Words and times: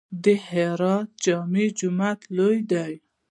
د 0.23 0.25
هرات 0.47 1.07
جامع 1.23 1.65
جومات 1.79 2.19
لوی 2.37 2.59
دی 2.71 2.91